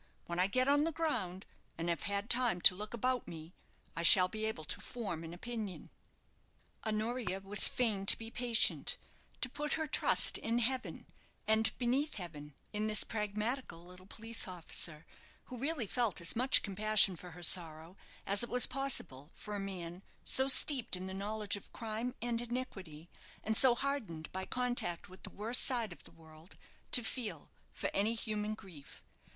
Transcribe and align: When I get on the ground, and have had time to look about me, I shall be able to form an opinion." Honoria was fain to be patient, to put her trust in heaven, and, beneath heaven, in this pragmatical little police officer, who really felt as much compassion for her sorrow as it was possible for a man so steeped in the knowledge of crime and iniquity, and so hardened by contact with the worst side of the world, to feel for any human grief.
When 0.25 0.39
I 0.39 0.47
get 0.47 0.67
on 0.67 0.83
the 0.83 0.91
ground, 0.91 1.45
and 1.77 1.87
have 1.87 2.01
had 2.09 2.27
time 2.27 2.59
to 2.61 2.73
look 2.73 2.91
about 2.95 3.27
me, 3.27 3.53
I 3.95 4.01
shall 4.01 4.27
be 4.27 4.45
able 4.45 4.63
to 4.63 4.81
form 4.81 5.23
an 5.23 5.31
opinion." 5.31 5.91
Honoria 6.83 7.39
was 7.39 7.67
fain 7.69 8.07
to 8.07 8.17
be 8.17 8.31
patient, 8.31 8.97
to 9.41 9.47
put 9.47 9.73
her 9.73 9.85
trust 9.85 10.39
in 10.39 10.57
heaven, 10.57 11.05
and, 11.47 11.71
beneath 11.77 12.15
heaven, 12.15 12.55
in 12.73 12.87
this 12.87 13.03
pragmatical 13.03 13.85
little 13.85 14.07
police 14.07 14.47
officer, 14.47 15.05
who 15.43 15.57
really 15.57 15.85
felt 15.85 16.19
as 16.19 16.35
much 16.35 16.63
compassion 16.63 17.15
for 17.15 17.29
her 17.37 17.43
sorrow 17.43 17.95
as 18.25 18.41
it 18.41 18.49
was 18.49 18.65
possible 18.65 19.29
for 19.35 19.53
a 19.53 19.59
man 19.59 20.01
so 20.23 20.47
steeped 20.47 20.95
in 20.95 21.05
the 21.05 21.13
knowledge 21.13 21.55
of 21.55 21.71
crime 21.73 22.15
and 22.23 22.41
iniquity, 22.41 23.07
and 23.43 23.55
so 23.55 23.75
hardened 23.75 24.31
by 24.31 24.45
contact 24.47 25.09
with 25.09 25.21
the 25.21 25.29
worst 25.29 25.61
side 25.61 25.93
of 25.93 26.05
the 26.05 26.11
world, 26.11 26.57
to 26.91 27.03
feel 27.03 27.51
for 27.71 27.91
any 27.93 28.15
human 28.15 28.55
grief. 28.55 29.03